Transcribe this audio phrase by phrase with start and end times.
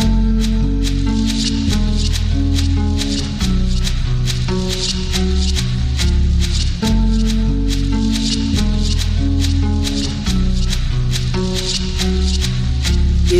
[0.00, 0.57] Thank you.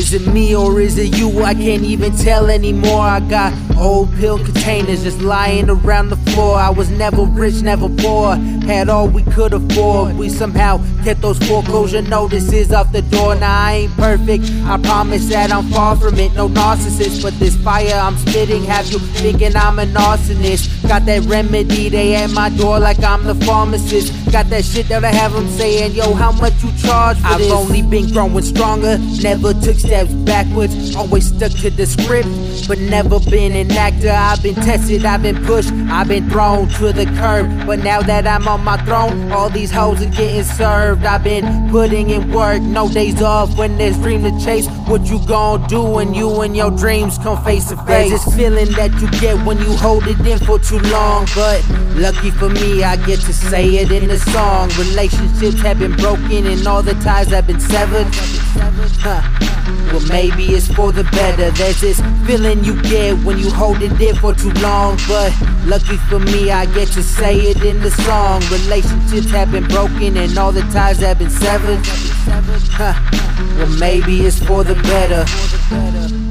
[0.08, 1.42] Is it me or is it you?
[1.42, 3.02] I can't even tell anymore.
[3.02, 6.56] I got old pill containers just lying around the floor.
[6.56, 8.36] I was never rich, never poor.
[8.36, 10.16] Had all we could afford.
[10.16, 13.34] We somehow kept those foreclosure notices off the door.
[13.34, 14.44] Now I ain't perfect.
[14.64, 16.32] I promise that I'm far from it.
[16.32, 20.77] No narcissist, but this fire I'm spitting have you thinking I'm an arsonist.
[20.88, 24.32] Got that remedy, they at my door like I'm the pharmacist.
[24.32, 27.38] Got that shit that I have them saying, yo, how much you charge for I've
[27.38, 27.52] this?
[27.52, 30.96] only been growing stronger, never took steps backwards.
[30.96, 32.28] Always stuck to the script,
[32.66, 34.10] but never been an actor.
[34.10, 37.66] I've been tested, I've been pushed, I've been thrown to the curb.
[37.66, 41.04] But now that I'm on my throne, all these hoes are getting served.
[41.04, 44.66] I've been putting in work, no days off when there's dream to chase.
[44.88, 47.86] What you gon' do when you and your dreams come face to face?
[47.86, 51.26] There's this feeling that you get when you hold it in for too long.
[51.34, 51.64] But
[51.96, 54.70] lucky for me, I get to say it in the song.
[54.78, 58.06] Relationships have been broken and all the ties have been severed.
[59.00, 59.22] Huh.
[59.92, 61.50] Well, maybe it's for the better.
[61.50, 64.98] There's this feeling you get when you hold it in for too long.
[65.08, 65.34] But
[65.66, 68.42] lucky for me, I get to say it in the song.
[68.50, 71.80] Relationships have been broken and all the ties have been severed.
[72.72, 72.94] Huh.
[73.56, 76.27] Well, maybe it's for the better.